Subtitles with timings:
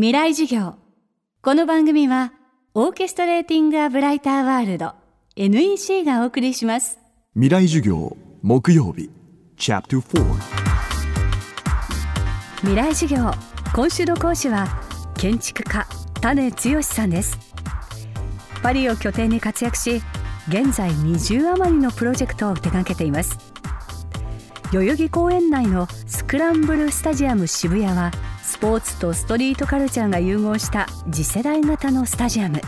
[0.00, 0.76] 未来授業。
[1.42, 2.32] この番組は
[2.72, 4.92] オーケストレーティング・ア・ブライター・ワールド
[5.34, 7.00] NEC がお送りします。
[7.34, 9.10] 未来授業木曜日
[9.56, 10.34] チャプター4
[12.60, 13.32] 未来授業
[13.74, 14.68] 今週の講師は
[15.16, 15.84] 建築家
[16.20, 17.36] 種剛さんです。
[18.62, 20.00] パリを拠点に活躍し
[20.46, 23.36] 現在20余りのプロジェクトを手掛けています。
[24.72, 28.12] 代々木公園内のスクランブルスタジアム渋谷は
[28.48, 32.62] スポーツとストリートカルチャーが融合した次世代型のスタジアム。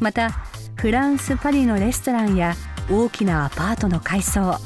[0.00, 0.30] また
[0.74, 2.54] フランス・パリのレストランや
[2.90, 4.58] 大きなアパートの改装。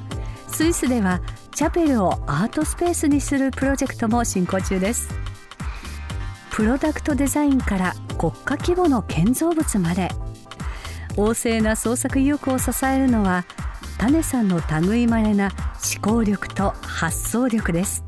[0.51, 1.21] スイスでは
[1.55, 5.11] チャペルをアートスペースにするプロジェクトも進行中です。
[6.51, 10.09] プロダクトデザインから国家規模の建造物まで。
[11.17, 13.45] 旺盛な創作意欲を支えるのは
[13.99, 15.51] 種さんの類いまれな
[15.95, 18.03] 思考力と発想力です。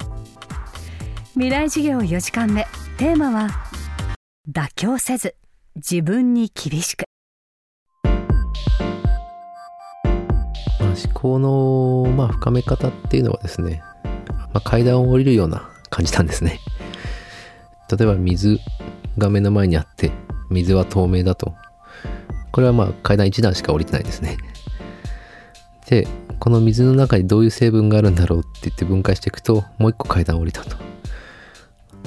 [1.34, 2.66] 未来事業4時間目。
[2.98, 3.50] テーマは
[4.52, 5.36] 妥協せず
[5.76, 7.04] 自分に厳しく、
[10.80, 13.80] 思考の、まあ、深め方っていうのはですね、
[14.52, 16.58] まあ、階段を降りるような感じなんですね。
[17.96, 18.58] 例えば水
[19.16, 20.10] が目の前にあって
[20.50, 21.54] 水は透明だと。
[22.50, 24.36] これはまあ階段1段しか降りてないですね。
[25.88, 26.08] で
[26.40, 30.89] この水の中にどういう成分があるんだろうって言って分解していくともう一個階段を降りたと。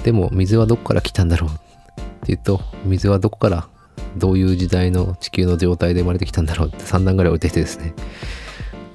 [0.04, 1.54] でも水はどこから来たんだろうっ
[2.26, 3.68] ていうと水はどこから
[4.18, 7.94] どういう時代の地球の状態で生まれてきたんだろうって3段ぐらい降りてきてですね。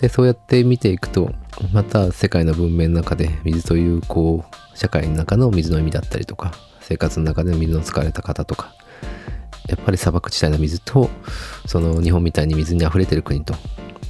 [0.00, 1.32] でそうやって見ていくと
[1.72, 8.72] また世界の文明の中で水というこう社会の中の水の意味だったりとか生活の中で水の使われた方とか
[9.68, 11.10] やっぱり砂漠地帯の水と
[11.66, 13.54] その日本みたいに水に溢れてる国と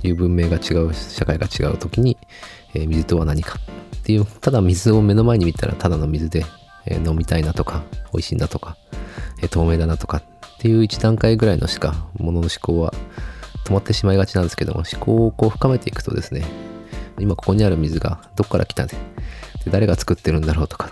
[0.02, 2.18] いう文明が違う社会が違う時に、
[2.74, 6.44] えー水とは何かっていうただ水を目の前に見たらただの水で、
[6.86, 8.76] えー飲みたいなとか美味しいなとか、
[9.42, 10.22] えー透明だなとかっ
[10.58, 12.92] ていう一段階ぐらいのしかものの思考は
[13.64, 16.44] 止まってしまいがちなんですけども思考をこう深めていくとですね
[17.18, 18.96] 今ここにある水がどこから来たんで
[19.70, 20.90] 誰が作ってるんだろうとか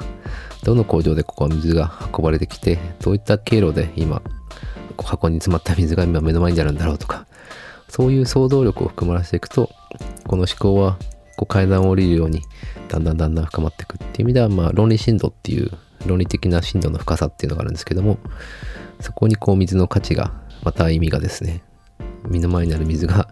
[0.63, 4.23] どの工場でここは水が運ばれてきてどういった経路で今
[5.03, 7.27] 箱に詰まった水が今目の前にあるんだろうとか
[7.89, 9.71] そういう想像力を含まらせていくと
[10.27, 10.99] この思考は
[11.37, 12.43] こう階段を降りるように
[12.89, 15.71] だんだんだんだん深まっていくっていう意味ではまあ論理深度っていう
[16.07, 18.19] 論理的な深度の深さっていうのがあるんですけども
[19.01, 20.33] そこにこう水の価値が
[20.63, 21.63] また意味がですね
[22.29, 23.29] 身の前にある水が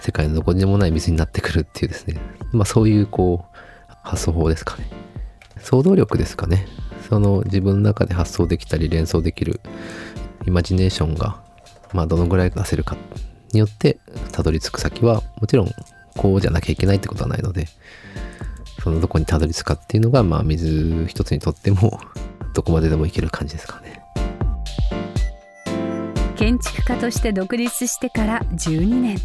[0.00, 2.18] 世界のどこにでもない水になってくるっていうですね
[2.52, 3.56] まあそういうこう
[4.02, 4.90] 発想法ですかね。
[5.58, 6.66] 想像力ですかね。
[7.08, 9.60] その自分の中で発想できたり連想できる
[10.46, 11.40] イマジネーションが
[11.92, 12.96] まあどのぐらい出せるか
[13.52, 13.98] によって
[14.32, 15.70] たどり着く先はもちろん
[16.16, 17.66] こうじゃなきゃいけないってことはないので
[18.82, 22.00] そのどこにたどり着くかっていうのがまあ水一つにとっても
[22.54, 24.02] どこまででもいける感じですかね。
[26.36, 29.18] 建築家として独立してから12年。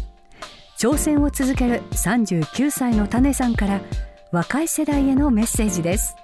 [0.78, 3.80] 挑戦を続ける39歳の種さんから
[4.30, 6.14] 若い世代へのメッセージです。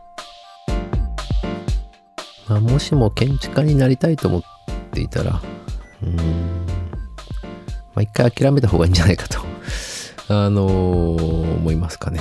[2.48, 4.42] まあ、もしも建築家になりたいと思っ
[4.92, 5.42] ていたら、
[6.02, 6.22] うーん、ま
[7.96, 9.41] あ、一回諦めた方がいいんじゃないかと、
[10.29, 12.21] あのー思いますかね。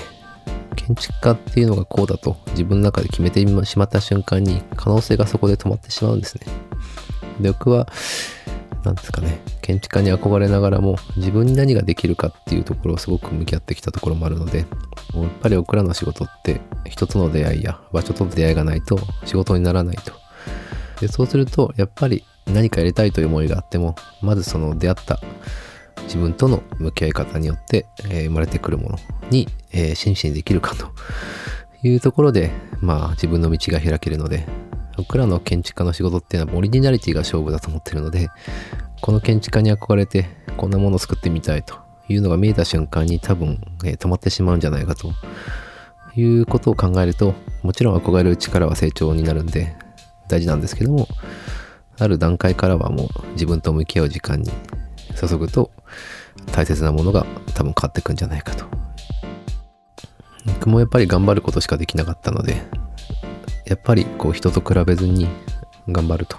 [0.76, 6.46] 建築家っていうのがこうだと自分の中で決めてしまった瞬間に可能性がそこで止まってしまうんですね。
[7.40, 7.88] で、僕は、
[8.84, 14.68] なんですかね、建築家に憧れながらも自分に何ができるかっていうところをすごく向き合ってきたところもあるので、やっ
[15.42, 16.60] ぱり僕らの仕事って
[16.90, 20.12] 人との出会いや場所との出会いがないと仕事にならないと。
[21.00, 25.20] でそうするとやっぱり何かやりたいという思いがあってもまずその出会った
[26.04, 28.98] 自分との向き合い方によって、えー生まれてくるもの
[29.30, 30.88] に、えー真摯にできるかと。
[31.86, 32.50] いうところで
[32.80, 34.48] まあ自分の道が開けるので
[34.96, 38.30] 僕らの建築家の仕事っていうのはオリジナリティが勝負だと思ってるので
[39.02, 41.84] この建築家に憧れてこんなものを作ってみたいと。
[42.10, 45.14] いうのが見えた瞬間に多分、えー止まってしまうんじゃないかと。
[46.16, 47.34] いうことを考えると
[47.64, 49.76] もちろん憧れる力は成長になるんで
[50.28, 51.08] 大事なんですけども
[51.98, 54.52] ある段階からはもう自分と向き合う時間に
[55.14, 55.72] 注ぐと
[56.52, 58.66] 大切なものが多分変わってくんじゃないかと。
[60.46, 62.62] 僕もやっぱり頑張ることしかできなかったので
[63.66, 65.28] やっぱりこう人と比べずに
[65.88, 66.38] 頑張ると。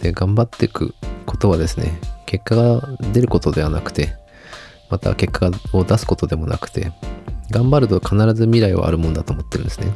[0.00, 0.94] で頑張っていく
[1.26, 4.14] ことはですね結果が出ることではなくて
[4.90, 6.92] また結果を出すことでもなくて
[7.50, 9.92] 頑張ると必ず未来はあるもんだと思ってるんですね。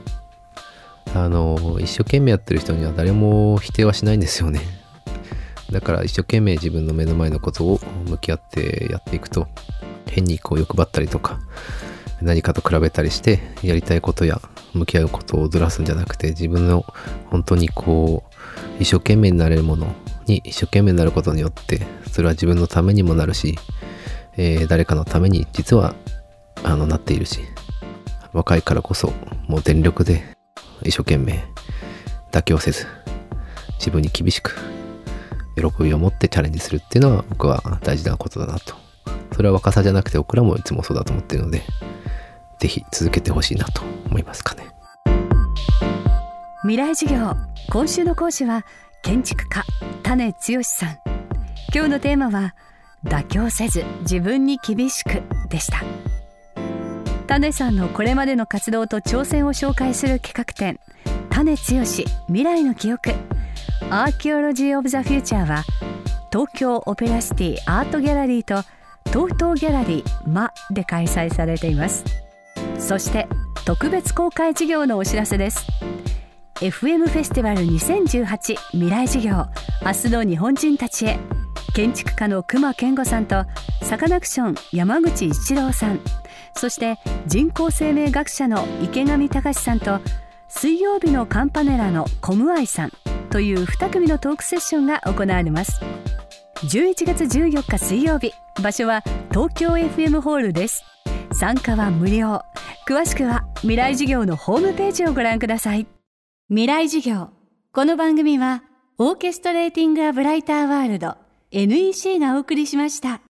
[1.14, 4.60] あの一生懸命やってる人には誰も否定はしないんですよね。
[5.72, 9.48] だから一生懸命自分の目の前のことを向き合ってやっていくと
[10.06, 11.40] 変にこう欲張ったりとか
[12.20, 14.40] 何かと比べたりしてやりたいことや
[14.74, 16.84] 向き合うことをずらすんじゃなくて自分の
[17.30, 18.22] 本当にこ
[18.78, 19.94] う一生懸命になれるもの
[20.26, 21.80] に一生懸命になることによって
[22.10, 23.58] それは自分のためにもなるし、
[24.36, 25.94] えー、誰かのために実は
[26.62, 27.40] あのなっているし
[28.32, 29.12] 若いからこそ
[29.48, 30.22] もう全力で
[30.82, 31.44] 一生懸命
[32.30, 32.86] 妥協せず
[33.78, 34.56] 自分に厳しく
[35.56, 38.75] 喜びを持ってチャレンジするっていうのは僕は大事なことだなと。
[39.34, 41.62] それは若さじゃなくて僕らもいつもそうだと思ってるので
[42.58, 44.66] 是非続けてほしいなと思いますかね。
[46.62, 47.34] 未来授業。
[47.70, 48.64] 今週の講師は
[49.02, 49.64] 建築家
[50.02, 50.99] 種剛さん。
[51.75, 52.55] 今日のテーマは
[53.05, 55.82] 妥協せず自分に厳しくでした。
[57.26, 60.78] 種さんのこれまでの活動と挑戦を紹介する企画展
[61.31, 61.84] 種剛
[62.26, 63.31] 未来の記憶。
[63.94, 65.65] アーキオロジー・オブ・ザ・フューチャーは
[66.33, 68.67] 東京オペラシティアートギャラリーと
[69.11, 72.03] 東東ギャラリーマで開催されています。
[72.79, 73.29] そして
[73.67, 75.67] 特別公開事業のお知らせです。
[76.55, 79.44] FM フェスティバル2018未来事業
[79.85, 81.19] 明日の日本人たちへ
[81.75, 83.44] 建築家の熊健吾さんと
[83.83, 86.00] サカナクション山口一郎さん
[86.55, 86.97] そして
[87.27, 90.00] 人工生命学者の池上隆さんと
[90.49, 93.01] 水曜日のカンパネラのコムアイさん。
[93.32, 95.81] という2組のトークセッションが行われます。
[96.67, 98.32] 11月14日水曜日
[98.62, 100.84] 場所は東京 FM ホールです。
[101.32, 102.43] 参加は無料。
[102.87, 105.87] 詳しくは未来事業のホームページをご覧ください。
[106.49, 107.31] 未来事業。
[107.73, 108.62] この番組は
[108.99, 111.17] オーケストレーティング・ア・ブライター・ワールド
[111.50, 113.20] NEC がお送りしました。